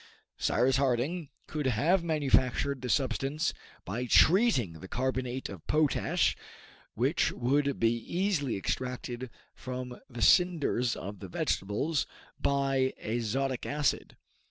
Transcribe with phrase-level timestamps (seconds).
[0.39, 3.53] Cyrus Harding could have manufactured this substance
[3.85, 6.35] by treating the carbonate of potash,
[6.95, 12.07] which would be easily extracted from the cinders of the vegetables,
[12.39, 14.17] by azotic acid.